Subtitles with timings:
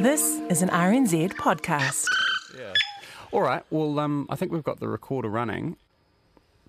[0.00, 2.06] This is an RNZ podcast.
[2.56, 2.72] Yeah.
[3.32, 3.64] All right.
[3.70, 5.76] Well, um, I think we've got the recorder running.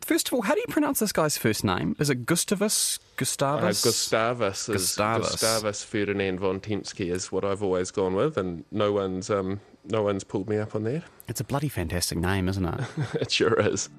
[0.01, 1.95] First of all, how do you pronounce this guy's first name?
[1.99, 2.97] Is it Gustavus?
[2.97, 3.83] Uh, Gustavus?
[3.83, 5.29] Gustavus is Gustavus.
[5.29, 10.01] Gustavus Ferdinand von Tempsky is what I've always gone with, and no one's um, no
[10.01, 11.03] one's pulled me up on that.
[11.27, 12.81] It's a bloody fantastic name, isn't it?
[13.13, 13.89] it sure is.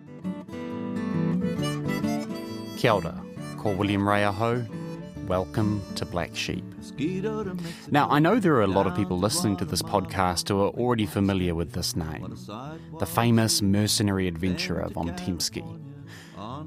[2.78, 3.22] Kia ora.
[3.58, 4.66] Ko William Ray ahau.
[5.30, 6.64] Welcome to Black Sheep.
[7.88, 10.70] Now, I know there are a lot of people listening to this podcast who are
[10.70, 12.36] already familiar with this name
[12.98, 15.62] the famous mercenary adventurer von Tempsky.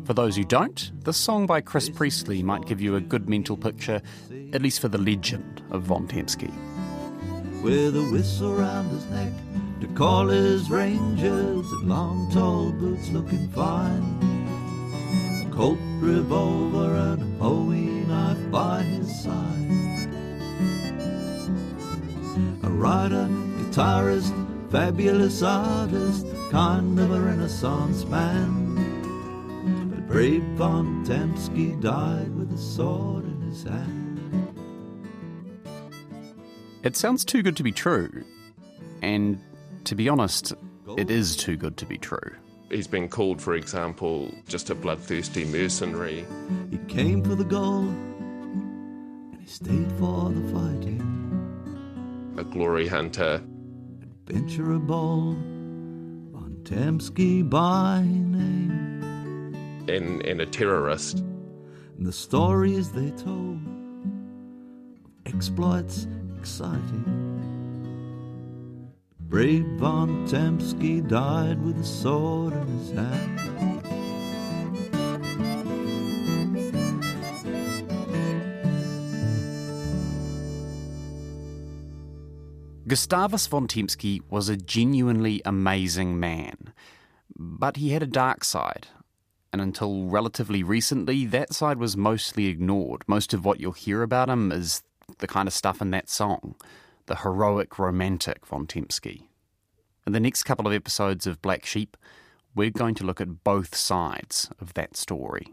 [0.06, 3.58] For those who don't, this song by Chris Priestley might give you a good mental
[3.58, 4.02] picture,
[4.54, 6.50] at least for the legend of von Tempsky.
[7.62, 9.34] with a whistle round his neck
[9.82, 14.04] to call his rangers in long tall boots looking fine.
[15.46, 17.93] A Colt revolver and a bowie
[18.24, 20.10] knife by his side.
[22.64, 24.34] A writer, guitarist,
[24.72, 28.76] fabulous artist, kind of a renaissance man.
[29.90, 34.20] But brave von Tempsky died with a sword in his hand.
[36.84, 38.24] It sounds too good to be true.
[39.02, 39.40] And
[39.86, 40.54] to be honest,
[40.98, 42.32] it is too good to be true.
[42.70, 46.26] He's been called, for example, just a bloodthirsty mercenary.
[46.72, 48.13] He came for the gold, and he
[49.54, 51.00] stayed for the fighting.
[52.38, 53.40] a glory hunter.
[54.02, 59.04] Adventurer von Tempsky by name.
[59.88, 61.20] and, and a terrorist.
[61.20, 63.60] And the stories they told,
[65.06, 66.08] of exploits
[66.40, 67.04] exciting.
[69.20, 73.73] Brave von Tempsky died with a sword in his hand.
[82.94, 86.72] Gustavus von Tempsky was a genuinely amazing man,
[87.36, 88.86] but he had a dark side.
[89.52, 93.02] And until relatively recently, that side was mostly ignored.
[93.08, 94.84] Most of what you'll hear about him is
[95.18, 96.54] the kind of stuff in that song
[97.08, 99.24] the heroic romantic von Tempsky.
[100.06, 101.98] In the next couple of episodes of Black Sheep,
[102.54, 105.48] we're going to look at both sides of that story.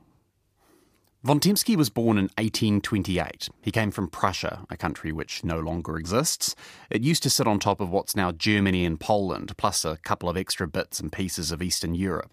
[1.22, 3.50] Von Tempsky was born in 1828.
[3.60, 6.54] He came from Prussia, a country which no longer exists.
[6.88, 10.30] It used to sit on top of what's now Germany and Poland, plus a couple
[10.30, 12.32] of extra bits and pieces of Eastern Europe.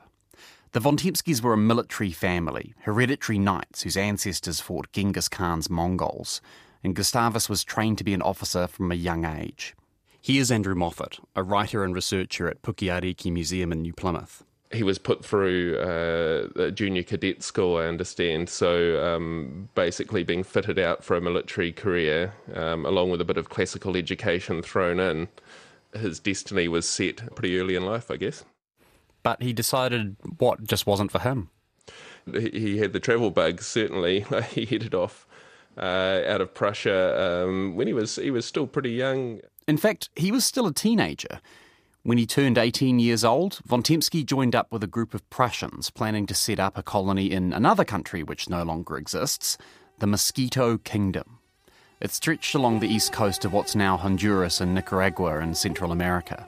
[0.72, 6.40] The Von Tempskys were a military family, hereditary knights whose ancestors fought Genghis Khan's Mongols,
[6.82, 9.76] and Gustavus was trained to be an officer from a young age.
[10.22, 14.46] Here's Andrew Moffat, a writer and researcher at Puke Ariki Museum in New Plymouth.
[14.72, 18.50] He was put through uh, a junior cadet school, I understand.
[18.50, 23.38] So um, basically, being fitted out for a military career, um, along with a bit
[23.38, 25.30] of classical education thrown in,
[25.94, 28.44] his destiny was set pretty early in life, I guess.
[29.24, 31.50] But he decided what just wasn't for him.
[32.32, 33.62] He, he had the travel bug.
[33.62, 35.28] Certainly, he headed off
[35.78, 39.42] uh, out of Prussia um, when he was he was still pretty young.
[39.68, 41.42] In fact, he was still a teenager.
[42.08, 45.90] When he turned 18 years old, von Tempsky joined up with a group of Prussians
[45.90, 49.58] planning to set up a colony in another country which no longer exists,
[50.00, 51.40] the Mosquito Kingdom.
[52.00, 56.48] It stretched along the east coast of what's now Honduras and Nicaragua in Central America.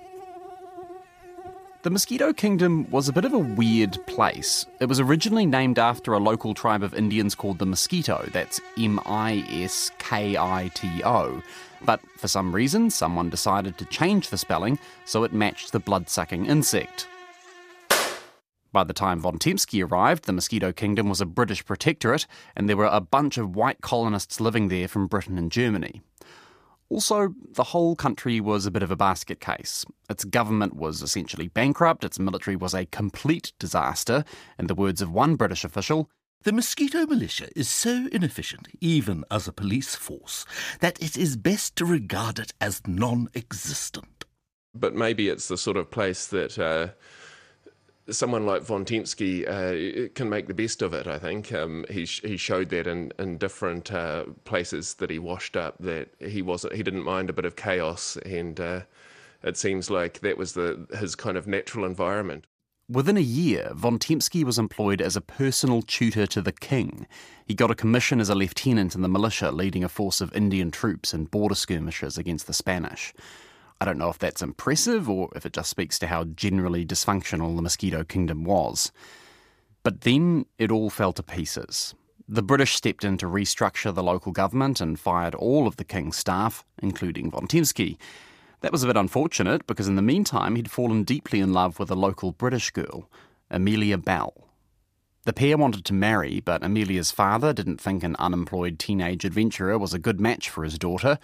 [1.90, 4.68] The Mosquito Kingdom was a bit of a weird place.
[4.80, 8.32] It was originally named after a local tribe of Indians called the Miskito.
[8.32, 11.42] That's M I S K I T O.
[11.82, 16.10] But for some reason, someone decided to change the spelling so it matched the blood
[16.10, 17.08] sucking insect.
[18.72, 22.78] By the time von Tempsky arrived, the Mosquito Kingdom was a British protectorate, and there
[22.78, 26.04] were a bunch of white colonists living there from Britain and Germany.
[26.90, 29.86] Also, the whole country was a bit of a basket case.
[30.10, 34.24] Its government was essentially bankrupt, its military was a complete disaster.
[34.58, 36.10] In the words of one British official,
[36.44, 40.46] The mosquito militia is so inefficient, even as a police force,
[40.80, 44.24] that it is best to regard it as non existent.
[44.74, 46.94] But maybe it's the sort of place that uh,
[48.12, 48.86] someone like Von uh,
[50.16, 51.08] can make the best of it.
[51.08, 55.56] I think um, he he showed that in in different uh, places that he washed
[55.56, 58.82] up that he wasn't he didn't mind a bit of chaos, and uh,
[59.44, 62.46] it seems like that was the his kind of natural environment.
[62.92, 67.06] Within a year, Von Tempsky was employed as a personal tutor to the king.
[67.46, 70.72] He got a commission as a lieutenant in the militia, leading a force of Indian
[70.72, 73.14] troops in border skirmishes against the Spanish.
[73.82, 77.56] I don't know if that's impressive or if it just speaks to how generally dysfunctional
[77.56, 78.92] the Mosquito Kingdom was.
[79.84, 81.96] But then it all fell to pieces.
[82.28, 86.18] The British stepped in to restructure the local government and fired all of the king's
[86.18, 87.98] staff, including von Tempsky.
[88.62, 91.90] That was a bit unfortunate because in the meantime he'd fallen deeply in love with
[91.90, 93.10] a local British girl,
[93.50, 94.50] Amelia Bell.
[95.24, 99.94] The pair wanted to marry, but Amelia's father didn't think an unemployed teenage adventurer was
[99.94, 101.20] a good match for his daughter.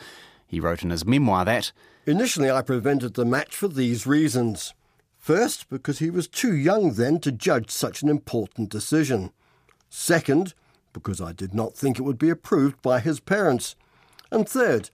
[0.55, 1.73] He wrote in his memoir that
[2.05, 4.73] Initially, I prevented the match for these reasons.
[5.17, 9.31] First, because he was too young then to judge such an important decision.
[9.89, 10.53] Second,
[10.93, 13.75] because I did not think it would be approved by his parents.
[14.31, 14.91] And third,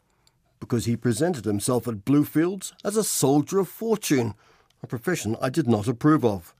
[0.60, 4.34] because he presented himself at Bluefields as a soldier of fortune,
[4.82, 6.56] a profession I did not approve of.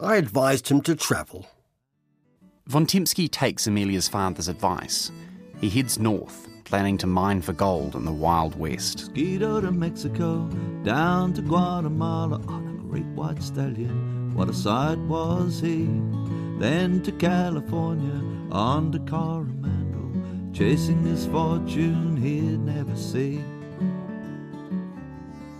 [0.00, 1.48] I advised him to travel.
[2.66, 5.12] Von Tempsky takes Amelia's father's advice.
[5.60, 8.98] He heads north, planning to mine for gold in the Wild West.
[8.98, 10.48] Mosquito to Mexico,
[10.84, 14.34] down to Guatemala oh, on a great white stallion.
[14.34, 15.88] What a sight was he!
[16.58, 23.42] Then to California, on to Coromandel, chasing his fortune he'd never see.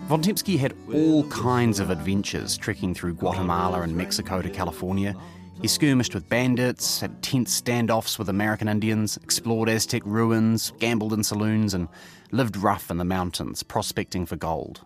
[0.09, 5.17] Von Tempsky had all kinds of adventures trekking through Guatemala and Mexico to California.
[5.61, 11.23] He skirmished with bandits, had tense standoffs with American Indians, explored Aztec ruins, gambled in
[11.23, 11.89] saloons, and
[12.33, 14.85] lived rough in the mountains, prospecting for gold.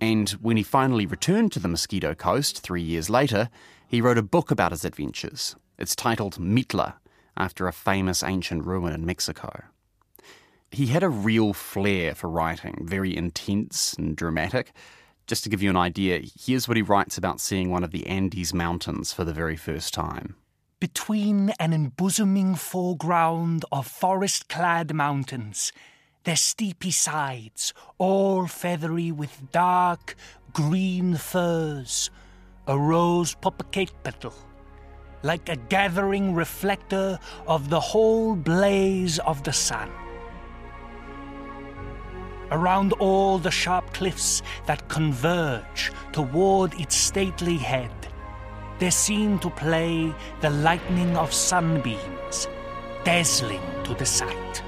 [0.00, 3.50] And when he finally returned to the Mosquito Coast three years later,
[3.86, 5.56] he wrote a book about his adventures.
[5.78, 6.94] It's titled Mitla,
[7.36, 9.64] after a famous ancient ruin in Mexico.
[10.70, 14.72] He had a real flair for writing, very intense and dramatic.
[15.28, 18.06] Just to give you an idea, here's what he writes about seeing one of the
[18.06, 20.36] Andes Mountains for the very first time.
[20.80, 25.70] Between an embosoming foreground of forest clad mountains,
[26.24, 30.16] their steepy sides, all feathery with dark
[30.54, 32.08] green firs,
[32.66, 34.32] arose Popocatépetl,
[35.22, 39.90] like a gathering reflector of the whole blaze of the sun
[42.50, 47.90] around all the sharp cliffs that converge toward its stately head.
[48.78, 52.48] There seemed to play the lightning of sunbeams,
[53.04, 54.62] dazzling to the sight.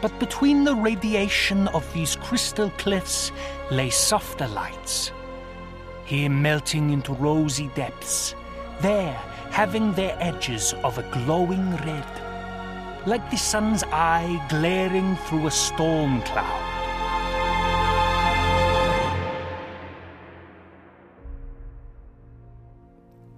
[0.00, 3.32] But between the radiation of these crystal cliffs
[3.70, 5.12] lay softer lights,
[6.04, 8.34] here melting into rosy depths,
[8.80, 9.14] there
[9.50, 12.23] having their edges of a glowing red
[13.06, 16.70] like the sun's eye glaring through a storm cloud.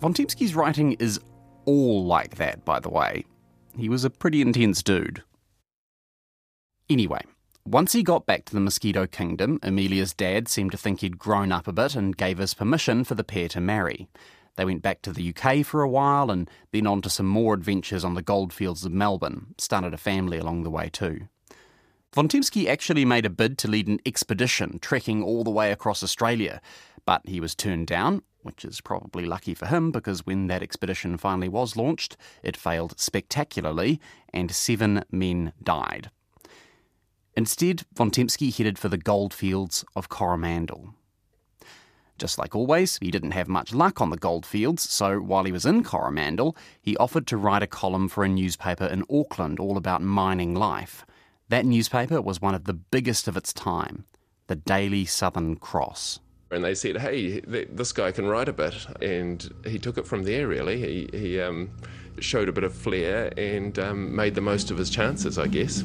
[0.00, 1.18] Von Tempsky's writing is
[1.64, 3.24] all like that, by the way.
[3.76, 5.22] He was a pretty intense dude.
[6.88, 7.22] Anyway,
[7.66, 11.50] once he got back to the Mosquito Kingdom, Amelia's dad seemed to think he'd grown
[11.50, 14.06] up a bit and gave us permission for the pair to marry.
[14.56, 17.54] They went back to the UK for a while and then on to some more
[17.54, 21.28] adventures on the goldfields of Melbourne, started a family along the way too.
[22.14, 26.02] Von Tempsky actually made a bid to lead an expedition trekking all the way across
[26.02, 26.62] Australia,
[27.04, 31.18] but he was turned down, which is probably lucky for him because when that expedition
[31.18, 34.00] finally was launched, it failed spectacularly
[34.32, 36.10] and seven men died.
[37.36, 40.94] Instead, Von Tempsky headed for the goldfields of Coromandel.
[42.18, 45.66] Just like always, he didn't have much luck on the goldfields, so while he was
[45.66, 50.02] in Coromandel, he offered to write a column for a newspaper in Auckland all about
[50.02, 51.04] mining life.
[51.48, 54.04] That newspaper was one of the biggest of its time,
[54.46, 56.20] the Daily Southern Cross.
[56.50, 60.06] And they said, "Hey, th- this guy can write a bit," and he took it
[60.06, 60.46] from there.
[60.46, 61.70] Really, he he um,
[62.20, 65.82] showed a bit of flair and um, made the most of his chances, I guess.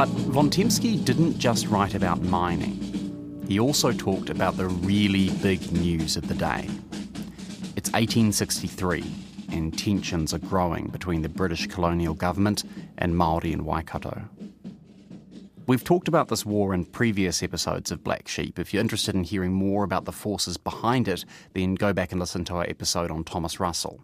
[0.00, 3.44] But Von Tempsky didn't just write about mining.
[3.46, 6.66] He also talked about the really big news of the day.
[7.76, 9.04] It's 1863,
[9.52, 12.64] and tensions are growing between the British colonial government
[12.96, 14.22] and Maori in Waikato.
[15.66, 18.58] We've talked about this war in previous episodes of Black Sheep.
[18.58, 22.18] If you're interested in hearing more about the forces behind it, then go back and
[22.18, 24.00] listen to our episode on Thomas Russell.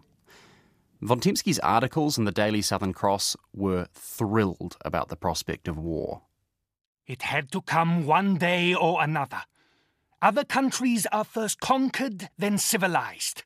[0.99, 1.21] Von
[1.61, 6.23] articles in the Daily Southern Cross were thrilled about the prospect of war.
[7.05, 9.43] It had to come one day or another.
[10.23, 13.43] Other countries are first conquered, then civilized.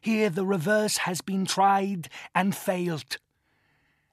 [0.00, 3.18] Here the reverse has been tried and failed.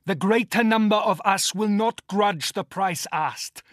[0.06, 3.64] The greater number of us will not grudge the price asked.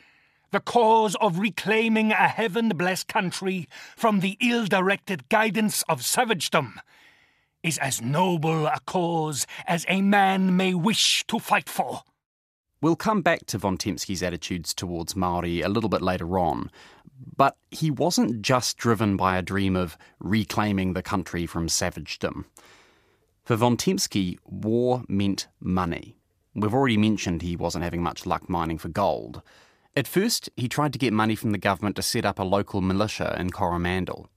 [0.52, 6.78] The cause of reclaiming a heaven blessed country from the ill directed guidance of savagedom
[7.62, 12.02] is as noble a cause as a man may wish to fight for.
[12.80, 16.70] We'll come back to von Tempsky's attitudes towards Maori a little bit later on,
[17.36, 22.44] but he wasn't just driven by a dream of reclaiming the country from savagedom.
[23.44, 26.16] For von Tempsky, war meant money.
[26.54, 29.42] We've already mentioned he wasn't having much luck mining for gold.
[29.96, 32.80] At first, he tried to get money from the government to set up a local
[32.80, 34.28] militia in Coromandel.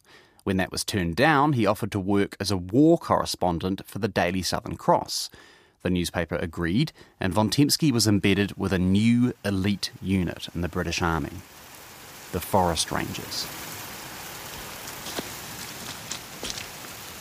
[0.44, 4.08] When that was turned down, he offered to work as a war correspondent for the
[4.08, 5.30] Daily Southern Cross.
[5.84, 10.68] The newspaper agreed, and von Tempsky was embedded with a new elite unit in the
[10.68, 11.42] British Army
[12.32, 13.46] the Forest Rangers.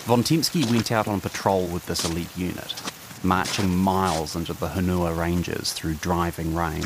[0.06, 2.74] Von Tempsky went out on patrol with this elite unit,
[3.22, 6.84] marching miles into the Hunua Ranges through driving rain.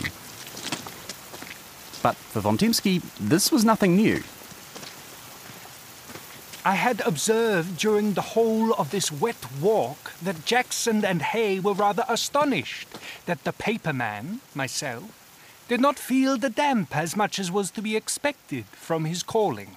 [2.03, 4.23] But for von Tempsky, this was nothing new.
[6.67, 11.75] I had observed during the whole of this wet walk that Jackson and Hay were
[11.75, 12.89] rather astonished
[13.27, 15.05] that the paperman, myself,
[15.69, 19.77] did not feel the damp as much as was to be expected from his calling.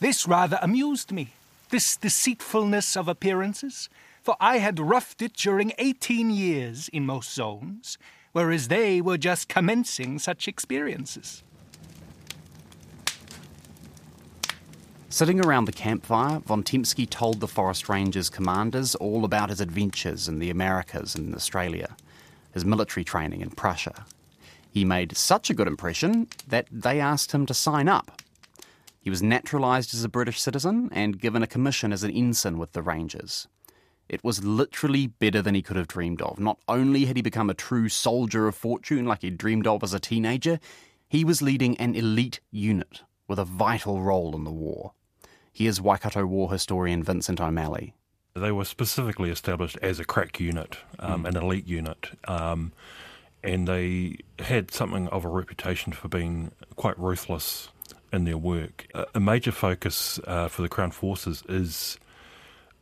[0.00, 1.34] This rather amused me,
[1.68, 3.90] this deceitfulness of appearances,
[4.22, 7.98] for I had roughed it during eighteen years in most zones,
[8.32, 11.42] whereas they were just commencing such experiences.
[15.12, 20.26] Sitting around the campfire, von Tempsky told the Forest Rangers commanders all about his adventures
[20.26, 21.94] in the Americas and Australia,
[22.54, 24.06] his military training in Prussia.
[24.70, 28.22] He made such a good impression that they asked him to sign up.
[29.02, 32.72] He was naturalised as a British citizen and given a commission as an ensign with
[32.72, 33.46] the Rangers.
[34.08, 36.40] It was literally better than he could have dreamed of.
[36.40, 39.92] Not only had he become a true soldier of fortune like he'd dreamed of as
[39.92, 40.58] a teenager,
[41.06, 44.94] he was leading an elite unit with a vital role in the war.
[45.52, 47.94] Here's Waikato war historian Vincent O'Malley.
[48.34, 51.28] They were specifically established as a crack unit, um, mm.
[51.28, 52.72] an elite unit, um,
[53.44, 57.68] and they had something of a reputation for being quite ruthless
[58.10, 58.86] in their work.
[58.94, 61.98] A, a major focus uh, for the Crown Forces is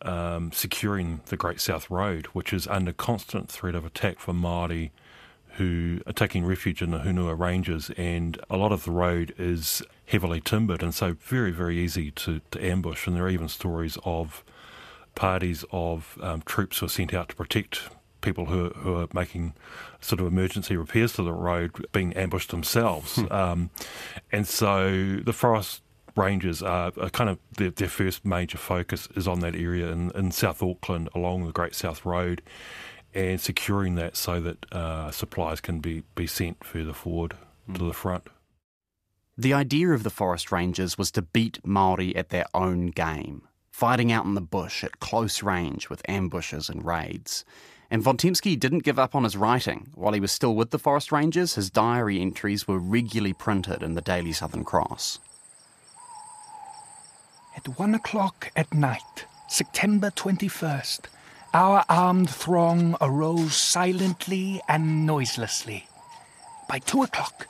[0.03, 4.91] um, securing the Great South Road, which is under constant threat of attack from Māori
[5.61, 9.83] who are taking refuge in the Hunua Ranges, and a lot of the road is
[10.07, 13.07] heavily timbered, and so very, very easy to, to ambush.
[13.07, 14.43] And there are even stories of
[15.15, 17.91] parties of um, troops who are sent out to protect
[18.23, 19.53] people who, who are making
[20.01, 23.17] sort of emergency repairs to the road being ambushed themselves.
[23.17, 23.31] Hmm.
[23.31, 23.71] Um,
[24.33, 25.83] and so the forest
[26.17, 30.11] rangers are, are kind of their, their, first major focus is on that area in,
[30.13, 32.41] in South Auckland along the Great South Road
[33.15, 37.37] and securing that so that uh, supplies can be, be sent further forward
[37.69, 37.77] mm.
[37.77, 38.29] to the front.
[39.37, 44.13] The idea of the forest rangers was to beat Maori at their own game, fighting
[44.13, 47.45] out in the bush at close range with ambushes and raids.
[47.91, 49.89] And von Tempsky didn't give up on his writing.
[49.95, 53.95] While he was still with the Forest Rangers, his diary entries were regularly printed in
[53.95, 55.19] the Daily Southern Cross.
[57.57, 61.07] At one o'clock at night, September 21st,
[61.53, 65.89] our armed throng arose silently and noiselessly.
[66.69, 67.49] By two o'clock,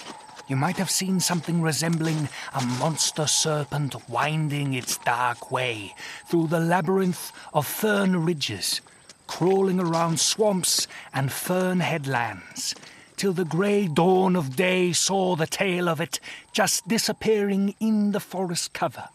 [0.48, 5.94] you might have seen something resembling a monster serpent winding its dark way
[6.26, 8.80] through the labyrinth of fern ridges,
[9.26, 12.74] crawling around swamps and fern headlands,
[13.16, 16.18] till the grey dawn of day saw the tail of it
[16.52, 19.10] just disappearing in the forest cover.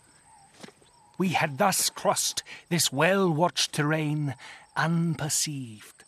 [1.17, 4.35] We had thus crossed this well watched terrain
[4.75, 6.03] unperceived.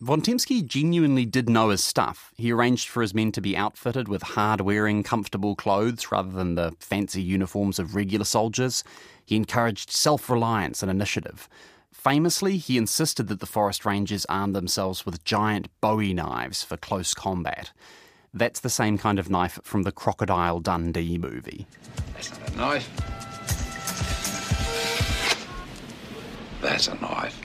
[0.00, 2.32] Von Tempsky genuinely did know his stuff.
[2.38, 6.54] He arranged for his men to be outfitted with hard wearing, comfortable clothes rather than
[6.54, 8.82] the fancy uniforms of regular soldiers.
[9.26, 11.50] He encouraged self reliance and initiative.
[11.92, 17.12] Famously, he insisted that the forest rangers arm themselves with giant bowie knives for close
[17.12, 17.70] combat.
[18.32, 21.66] That's the same kind of knife from the Crocodile Dundee movie.
[22.14, 23.19] That's not a knife.
[26.80, 27.36] That's a knife.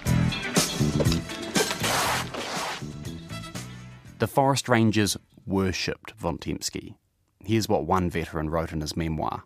[4.19, 6.95] The Forest Rangers worshipped von Tempsky.
[7.43, 9.43] Here's what one veteran wrote in his memoir.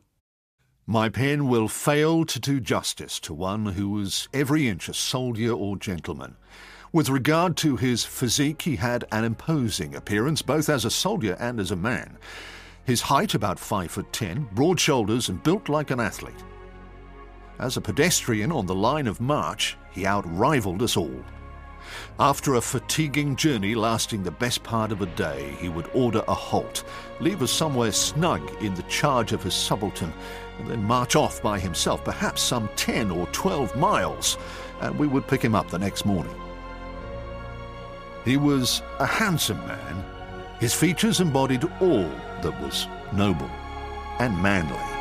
[0.85, 5.53] My pen will fail to do justice to one who was every inch a soldier
[5.53, 6.35] or gentleman.
[6.93, 11.59] With regard to his physique, he had an imposing appearance, both as a soldier and
[11.59, 12.15] as a man.
[12.85, 16.43] His height about five foot ten, broad shoulders, and built like an athlete.
[17.59, 21.23] As a pedestrian on the line of march, he outrivaled us all.
[22.19, 26.33] After a fatiguing journey lasting the best part of a day, he would order a
[26.33, 26.83] halt,
[27.19, 30.13] leave us somewhere snug in the charge of his subaltern,
[30.59, 34.37] and then march off by himself, perhaps some 10 or 12 miles,
[34.81, 36.35] and we would pick him up the next morning.
[38.25, 40.03] He was a handsome man.
[40.59, 42.09] His features embodied all
[42.41, 43.49] that was noble
[44.19, 44.98] and manly.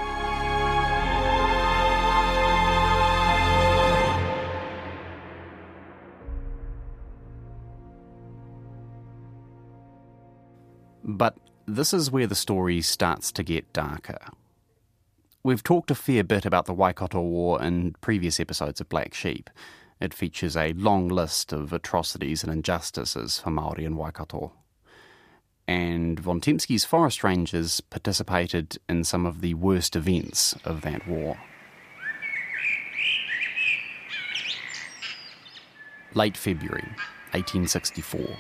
[11.09, 14.19] But this is where the story starts to get darker.
[15.43, 19.49] We've talked a fair bit about the Waikato War in previous episodes of Black Sheep.
[20.03, 24.53] It features a long list of atrocities and injustices for Maori in Waikato.
[25.67, 31.39] And Von Tempsky's forest rangers participated in some of the worst events of that war.
[36.13, 36.89] Late February
[37.33, 38.37] 1864.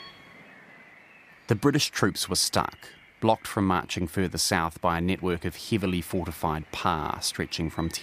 [1.49, 2.76] The British troops were stuck,
[3.23, 8.02] blocked from marching further south by a network of heavily fortified pa stretching from Te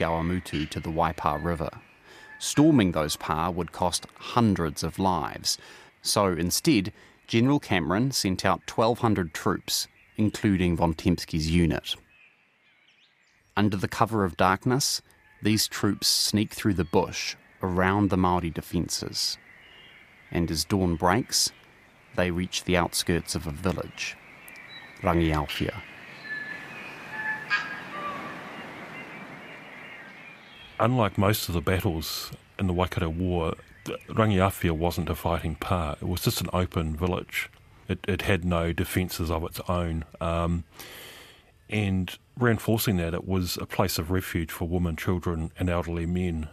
[0.65, 1.69] to the Waipa River.
[2.39, 5.59] Storming those pa would cost hundreds of lives,
[6.01, 6.91] so instead,
[7.27, 9.87] General Cameron sent out 1,200 troops,
[10.17, 11.95] including von Tempsky's unit.
[13.55, 15.03] Under the cover of darkness,
[15.43, 19.37] these troops sneak through the bush around the Maori defences.
[20.31, 21.51] And as dawn breaks,
[22.15, 24.15] they reach the outskirts of a village,
[25.01, 25.81] Rangiaowhia.
[30.79, 33.53] Unlike most of the battles in the Waikato War,
[34.09, 36.01] Rangiaowhia wasn't a fighting part.
[36.01, 37.49] It was just an open village.
[37.87, 40.05] It, it had no defences of its own.
[40.19, 40.63] Um,
[41.69, 46.49] and reinforcing that, it was a place of refuge for women, children, and elderly men.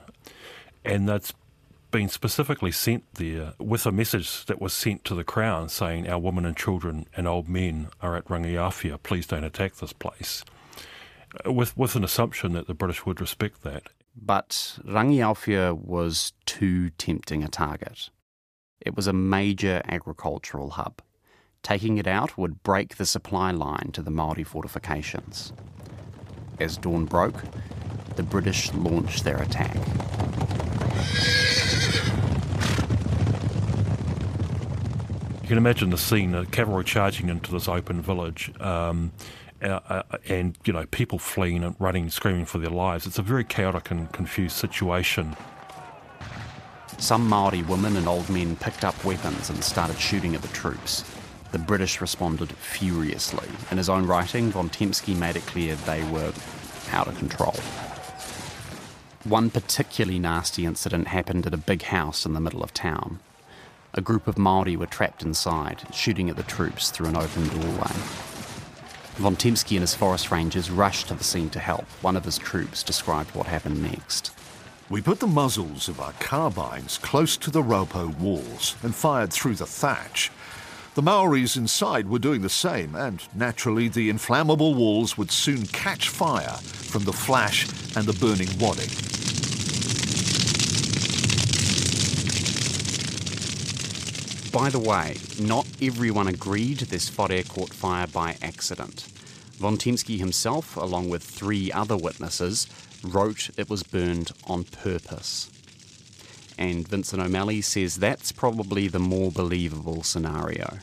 [0.85, 1.33] And that's
[1.93, 6.19] been specifically sent there with a message that was sent to the Crown saying, Our
[6.19, 10.45] women and children and old men are at Rangiaowhia, please don't attack this place.
[11.47, 13.85] Uh, with, with an assumption that the British would respect that.
[14.17, 18.11] But Rangiaowhia was too tempting a target.
[18.81, 21.01] It was a major agricultural hub.
[21.63, 25.53] Taking it out would break the supply line to the Maori fortifications.
[26.59, 27.45] As dawn broke,
[28.17, 29.77] the British launched their attack.
[35.43, 39.13] You can imagine the scene: the cavalry charging into this open village, um,
[39.61, 43.07] uh, uh, and you know people fleeing and running, screaming for their lives.
[43.07, 45.37] It's a very chaotic and confused situation.
[46.99, 51.05] Some Maori women and old men picked up weapons and started shooting at the troops.
[51.51, 53.49] The British responded furiously.
[53.73, 56.33] In his own writing, von Tempsky made it clear they were
[56.93, 57.55] out of control.
[59.25, 63.19] One particularly nasty incident happened at a big house in the middle of town.
[63.95, 67.93] A group of Maori were trapped inside, shooting at the troops through an open doorway.
[69.17, 71.85] Von Tempsky and his forest rangers rushed to the scene to help.
[72.01, 74.31] One of his troops described what happened next.
[74.89, 79.57] We put the muzzles of our carbines close to the raupo walls and fired through
[79.57, 80.31] the thatch.
[80.95, 86.09] The Maoris inside were doing the same, and naturally the inflammable walls would soon catch
[86.09, 89.12] fire from the flash and the burning wadding.
[94.53, 99.07] By the way, not everyone agreed this whare caught fire by accident.
[99.57, 102.67] Von Tempsky himself, along with three other witnesses,
[103.03, 105.51] wrote it was burned on purpose.
[106.59, 110.81] And Vincent O'Malley says that's probably the more believable scenario.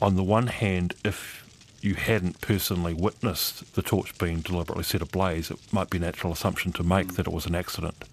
[0.00, 1.46] On the one hand, if
[1.82, 6.32] you hadn't personally witnessed the torch being deliberately set ablaze, it might be a natural
[6.32, 7.14] assumption to make mm.
[7.14, 8.04] that it was an accident.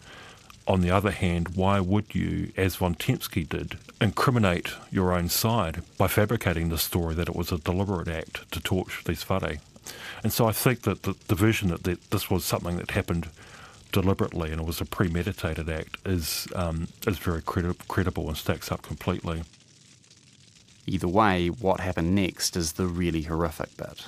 [0.70, 5.82] On the other hand, why would you, as von Tempsky did, incriminate your own side
[5.98, 9.58] by fabricating the story that it was a deliberate act to torch these whare?
[10.22, 13.30] And so I think that the, the version that, that this was something that happened
[13.92, 18.72] deliberately and it was a premeditated act is um, is very credi- credible and stacks
[18.72, 19.42] up completely.
[20.86, 24.06] Either way, what happened next is the really horrific bit.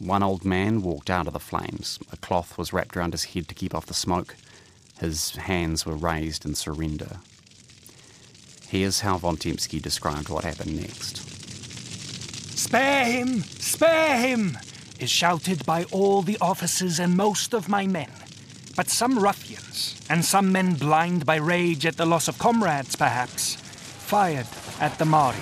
[0.00, 2.00] One old man walked out of the flames.
[2.12, 4.34] A cloth was wrapped around his head to keep off the smoke.
[5.00, 7.20] His hands were raised in surrender.
[8.68, 11.16] Here's how von Tempsky described what happened next.
[12.58, 13.42] Spare him!
[13.42, 14.58] Spare him!
[14.98, 18.10] is shouted by all the officers and most of my men.
[18.76, 23.54] But some ruffians, and some men blind by rage at the loss of comrades, perhaps,
[23.54, 24.46] fired
[24.80, 25.40] at the Māori.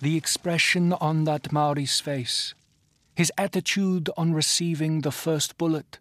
[0.00, 2.54] The expression on that Maori's face,
[3.20, 5.98] his attitude on receiving the first bullet,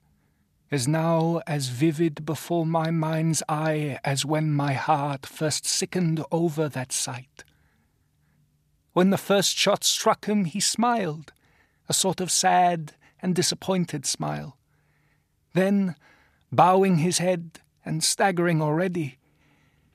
[0.71, 6.69] is now as vivid before my mind's eye as when my heart first sickened over
[6.69, 7.43] that sight.
[8.93, 11.33] When the first shot struck him, he smiled,
[11.89, 14.57] a sort of sad and disappointed smile.
[15.53, 15.95] Then,
[16.53, 19.17] bowing his head and staggering already,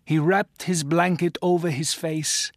[0.04, 2.52] he wrapped his blanket over his face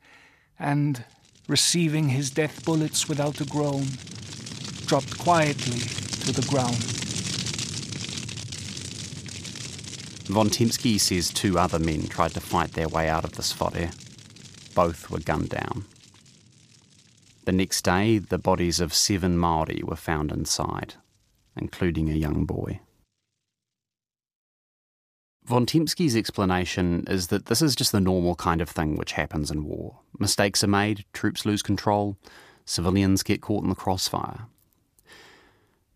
[0.59, 1.05] and,
[1.47, 3.85] receiving his death bullets without a groan,
[4.87, 6.77] dropped quietly to the ground.
[10.27, 13.91] Von Tempsky says two other men tried to fight their way out of the whare.
[14.73, 15.85] Both were gunned down.
[17.45, 20.95] The next day, the bodies of seven Maori were found inside,
[21.55, 22.79] including a young boy.
[25.45, 29.49] Von Tempsky's explanation is that this is just the normal kind of thing which happens
[29.49, 29.99] in war.
[30.19, 32.17] Mistakes are made, troops lose control,
[32.65, 34.47] civilians get caught in the crossfire.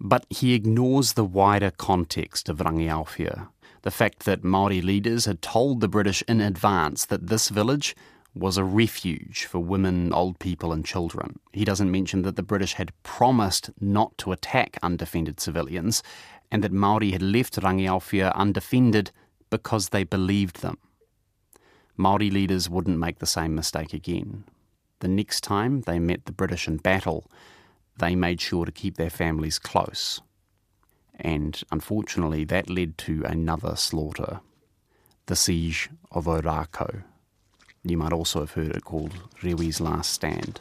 [0.03, 3.49] But he ignores the wider context of Rangiaowhia,
[3.83, 7.95] the fact that Maori leaders had told the British in advance that this village
[8.33, 11.39] was a refuge for women, old people, and children.
[11.53, 16.01] He doesn't mention that the British had promised not to attack undefended civilians
[16.51, 19.11] and that Maori had left Rangiaowhia undefended
[19.51, 20.79] because they believed them.
[21.95, 24.45] Maori leaders wouldn't make the same mistake again.
[25.01, 27.29] The next time they met the British in battle,
[28.01, 30.19] they made sure to keep their families close.
[31.19, 34.41] And unfortunately, that led to another slaughter
[35.27, 37.03] the siege of Ōrākau.
[37.83, 40.59] You might also have heard it called Rewi's Last Stand.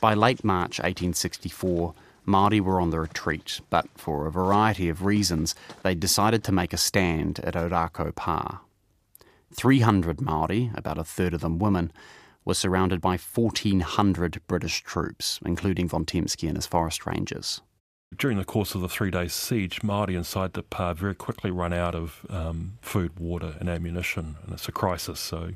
[0.00, 1.94] By late March 1864,
[2.26, 6.72] Māori were on the retreat, but for a variety of reasons, they decided to make
[6.72, 8.62] a stand at Ōrākau Pa.
[9.54, 11.92] 300 Māori, about a third of them women,
[12.44, 17.60] were surrounded by 1,400 British troops, including Von Tempsky and his forest rangers.
[18.16, 21.72] During the course of the three day siege, Māori inside the pa very quickly run
[21.72, 25.18] out of um, food, water, and ammunition, and it's a crisis.
[25.18, 25.52] So,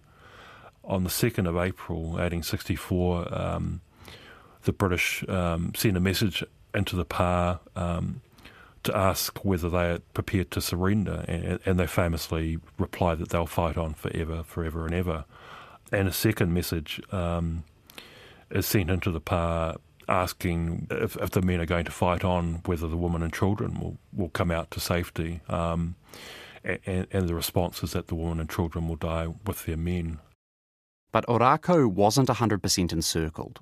[0.84, 3.80] on the 2nd of April 1864, um,
[4.62, 8.22] the British um, sent a message into the pa um,
[8.84, 13.46] to ask whether they are prepared to surrender, and, and they famously replied that they'll
[13.46, 15.24] fight on forever, forever, and ever.
[15.92, 17.64] And a second message um,
[18.50, 19.76] is sent into the pa
[20.08, 23.80] asking if, if, the men are going to fight on, whether the women and children
[23.80, 25.40] will, will come out to safety.
[25.48, 25.96] Um,
[26.64, 30.18] and, and, the response is that the women and children will die with their men.
[31.12, 33.60] But Ōrākau wasn't 100% encircled.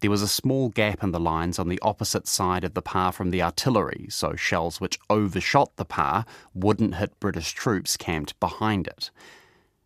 [0.00, 3.10] There was a small gap in the lines on the opposite side of the pa
[3.10, 8.86] from the artillery, so shells which overshot the pa wouldn't hit British troops camped behind
[8.86, 9.10] it.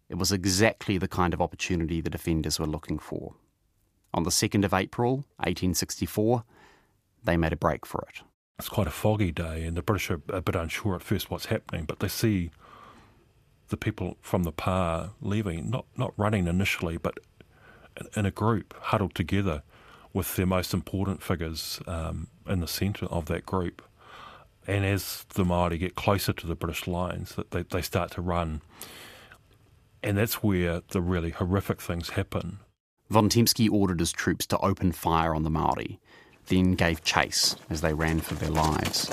[0.08, 3.34] It was exactly the kind of opportunity the defenders were looking for.
[4.12, 6.44] On the 2nd of April, 1864,
[7.24, 8.22] they made a break for it.
[8.58, 11.46] It's quite a foggy day, and the British are a bit unsure at first what's
[11.46, 12.50] happening, but they see
[13.68, 17.18] the people from the pa leaving, not, not running initially, but
[18.16, 19.62] in a group, huddled together
[20.12, 23.82] with their most important figures um, in the centre of that group.
[24.66, 28.22] And as the Māori get closer to the British lines, that they, they start to
[28.22, 28.62] run.
[30.04, 32.58] And that's where the really horrific things happen.
[33.08, 35.98] Von Tempsky ordered his troops to open fire on the Maori,
[36.48, 39.08] then gave chase as they ran for their lives.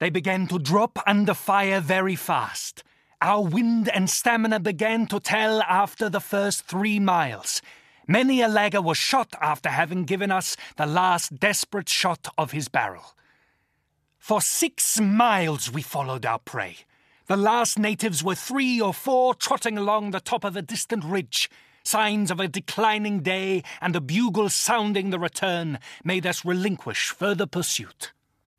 [0.00, 2.84] They began to drop under fire very fast.
[3.22, 7.62] Our wind and stamina began to tell after the first three miles.
[8.06, 12.68] Many a lagger was shot after having given us the last desperate shot of his
[12.68, 13.14] barrel.
[14.18, 16.84] For six miles we followed our prey.
[17.26, 21.50] The last natives were three or four trotting along the top of a distant ridge.
[21.82, 27.46] Signs of a declining day and a bugle sounding the return made us relinquish further
[27.46, 28.12] pursuit.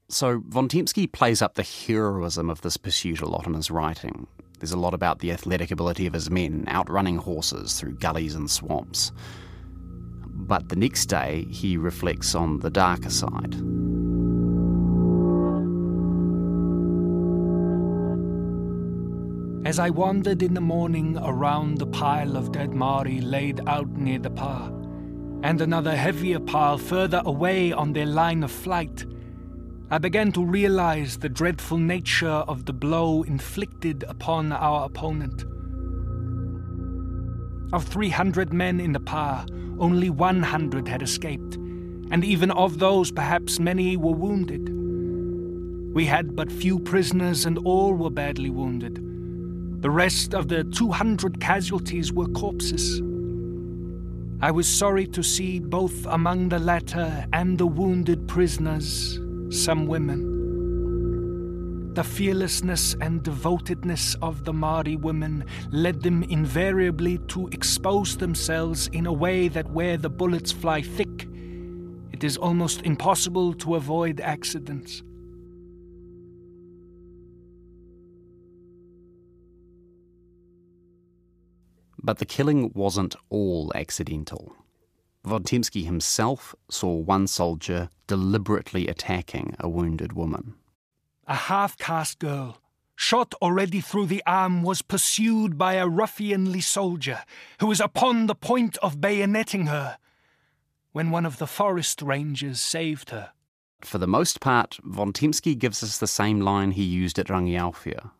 [0.09, 4.27] So, Von Tempsky plays up the heroism of this pursuit a lot in his writing.
[4.59, 8.51] There's a lot about the athletic ability of his men outrunning horses through gullies and
[8.51, 9.13] swamps.
[10.25, 13.55] But the next day, he reflects on the darker side.
[19.67, 24.17] As I wandered in the morning around the pile of dead Maori laid out near
[24.17, 24.69] the pa,
[25.43, 29.05] and another heavier pile further away on their line of flight,
[29.91, 35.43] I began to realize the dreadful nature of the blow inflicted upon our opponent.
[37.73, 39.45] Of 300 men in the pa,
[39.79, 44.73] only 100 had escaped, and even of those, perhaps many were wounded.
[45.93, 49.03] We had but few prisoners, and all were badly wounded.
[49.79, 52.99] The rest of the 200 casualties were corpses.
[54.41, 59.19] I was sorry to see both among the latter and the wounded prisoners
[59.51, 61.93] some women.
[61.93, 69.05] The fearlessness and devotedness of the Māori women led them invariably to expose themselves in
[69.05, 71.27] a way that where the bullets fly thick,
[72.11, 75.03] it is almost impossible to avoid accidents.
[82.07, 84.55] But the killing wasn't all accidental.
[85.25, 90.53] von Tempsky himself saw one soldier deliberately attacking a wounded woman.
[91.27, 92.61] A half caste girl,
[92.95, 97.25] shot already through the arm, was pursued by a ruffianly soldier
[97.59, 99.97] who was upon the point of bayoneting her
[100.93, 103.31] when one of the forest rangers saved her.
[103.81, 108.11] For the most part, von Tempsky gives us the same line he used at Rangiaowhia.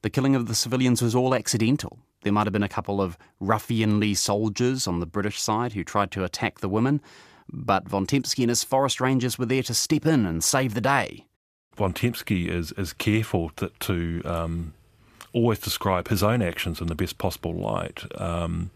[0.00, 1.98] The killing of the civilians was all accidental.
[2.24, 6.10] There might have been a couple of ruffianly soldiers on the British side who tried
[6.12, 7.00] to attack the women,
[7.52, 10.80] but von Tempsky and his forest rangers were there to step in and save the
[10.80, 11.26] day.
[11.76, 14.72] von Tempsky is, is careful to, to um,
[15.34, 18.04] always describe his own actions in the best possible light.
[18.18, 18.70] Um,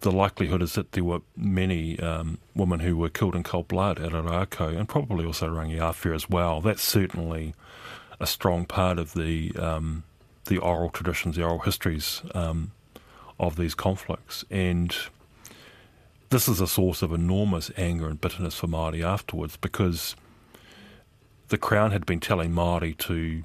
[0.00, 4.00] the likelihood is that there were many um, women who were killed in cold blood
[4.00, 6.60] at Ōrākau and probably also Rangiaowhia as well.
[6.62, 7.54] That's certainly
[8.18, 10.04] a strong part of the um,
[10.46, 12.72] the oral traditions, the oral histories um,
[13.38, 14.44] of these conflicts.
[14.50, 14.94] And
[16.30, 20.16] this is a source of enormous anger and bitterness for Māori afterwards because
[21.48, 23.44] the Crown had been telling Māori to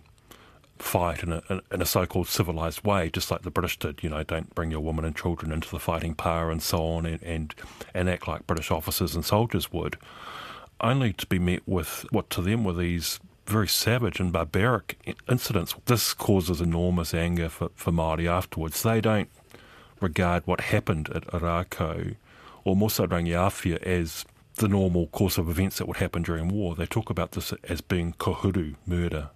[0.80, 4.04] fight in a, in a so-called civilized way, just like the British did.
[4.04, 7.06] You know, don't bring your women and children into the fighting power and so on,
[7.06, 7.56] and, and,
[7.94, 9.98] and act like British officers and soldiers would,
[10.80, 14.98] only to be met with what to them were these very savage and barbaric
[15.30, 15.76] incidents.
[15.86, 18.84] This causes enormous anger for, for Māori afterwards.
[18.84, 19.30] They don't
[20.00, 22.16] regard what happened at Ōrākau
[22.64, 26.76] or Rangiaowhia as the normal course of events that would happen during war.
[26.76, 29.30] They talk about this as being kohuru, murder,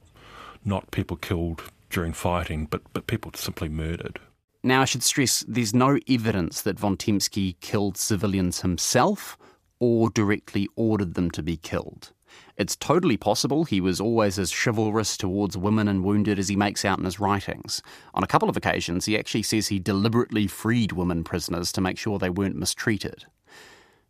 [0.65, 4.19] not people killed during fighting, but, but people simply murdered.
[4.63, 9.37] Now, I should stress there's no evidence that von Tempsky killed civilians himself
[9.79, 12.11] or directly ordered them to be killed.
[12.57, 16.85] It's totally possible he was always as chivalrous towards women and wounded as he makes
[16.85, 17.81] out in his writings.
[18.13, 21.97] On a couple of occasions, he actually says he deliberately freed women prisoners to make
[21.97, 23.25] sure they weren't mistreated.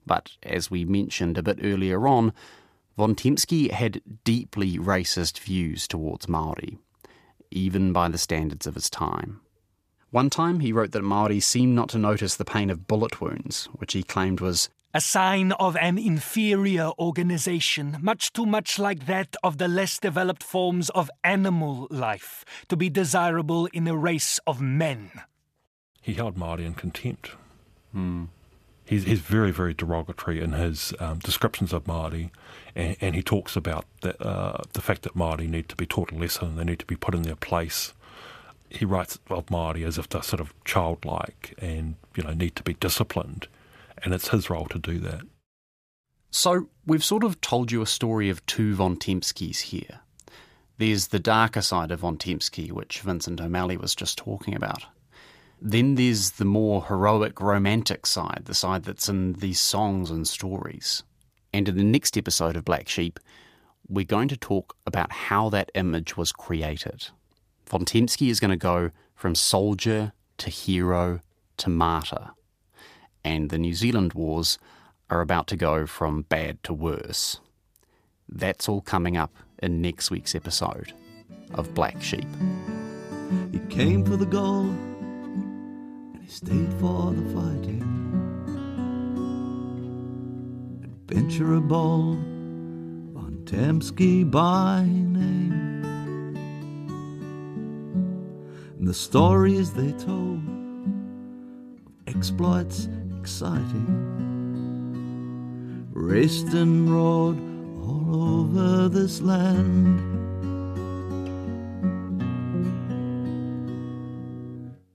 [0.05, 2.33] But as we mentioned a bit earlier on,
[2.97, 6.77] von Tempsky had deeply racist views towards Maori,
[7.51, 9.41] even by the standards of his time.
[10.09, 13.69] One time he wrote that Maori seemed not to notice the pain of bullet wounds,
[13.75, 19.35] which he claimed was a sign of an inferior organization, much too much like that
[19.43, 24.61] of the less developed forms of animal life, to be desirable in a race of
[24.61, 25.11] men.
[26.01, 27.31] He held Māori in contempt.
[27.91, 28.25] Hmm.
[28.83, 32.29] He's, he's, very, very derogatory in his um, descriptions of Māori,
[32.75, 36.11] and, and, he talks about the, uh, the fact that Māori need to be taught
[36.11, 37.93] a lesson, they need to be put in their place.
[38.69, 42.63] He writes of Māori as if they're sort of childlike and you know need to
[42.63, 43.47] be disciplined
[44.03, 45.21] and it's his role to do that.
[46.29, 49.99] So, we've sort of told you a story of two von Tempskys here.
[50.77, 54.85] There's the darker side of von Tempsky, which Vincent O'Malley was just talking about.
[55.61, 61.03] Then there's the more heroic, romantic side, the side that's in these songs and stories.
[61.53, 63.19] And in the next episode of Black Sheep,
[63.87, 67.09] we're going to talk about how that image was created.
[67.67, 71.19] von Tempsky is going to go from soldier to hero
[71.57, 72.31] to martyr
[73.23, 74.57] and the New Zealand wars
[75.09, 77.39] are about to go from bad to worse.
[78.29, 80.93] That's all coming up in next week's episode
[81.53, 82.27] of Black Sheep.
[83.51, 87.87] He came for the gold and he stayed for the fighting.
[90.83, 92.19] Adventurer bold,
[93.13, 95.83] von Tempsky by name.
[98.79, 102.87] And the stories they told of exploits
[103.21, 103.85] exciting.
[105.93, 107.37] Raced and rode
[107.85, 110.01] all over this land.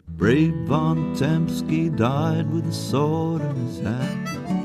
[0.09, 4.56] Brave von Tempsky died with a sword in his hand.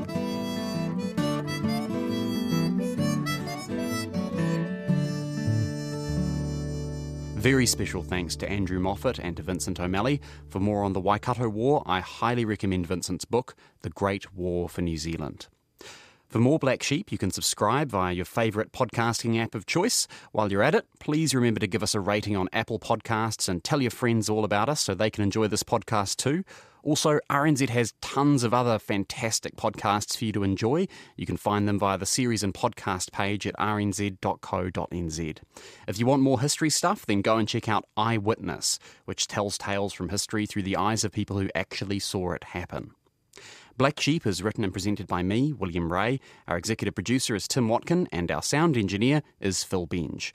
[7.42, 10.20] Very special thanks to Andrew Moffat and to Vincent O'Malley.
[10.48, 14.80] For more on the Waikato War, I highly recommend Vincent's book, The Great War for
[14.80, 15.48] New Zealand.
[16.28, 20.06] For more Black Sheep, you can subscribe via your favourite podcasting app of choice.
[20.30, 23.64] While you're at it, please remember to give us a rating on Apple Podcasts and
[23.64, 26.44] tell your friends all about us so they can enjoy this podcast too.
[26.82, 30.86] Also, RNZ has tons of other fantastic podcasts for you to enjoy.
[31.16, 35.36] You can find them via the series and podcast page at rnz.co.nz.
[35.86, 39.92] If you want more history stuff, then go and check out Eyewitness, which tells tales
[39.92, 42.92] from history through the eyes of people who actually saw it happen.
[43.78, 46.20] Black Sheep is written and presented by me, William Ray.
[46.46, 50.32] Our executive producer is Tim Watkin, and our sound engineer is Phil Benge.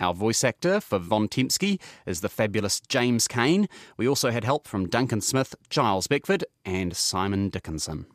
[0.00, 3.68] Our voice actor for Von Tempsky is the fabulous James Kane.
[3.98, 8.06] We also had help from Duncan Smith, Giles Beckford, and Simon Dickinson.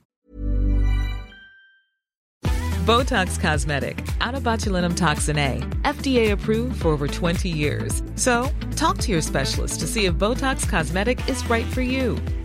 [2.86, 8.04] Botox Cosmetic, onabotulinumtoxinA, FDA approved for over 20 years.
[8.16, 12.16] So, talk to your specialist to see if Botox Cosmetic is right for you.